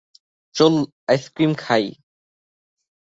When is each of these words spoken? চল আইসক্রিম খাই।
চল 0.55 0.73
আইসক্রিম 1.07 1.51
খাই। 1.57 1.85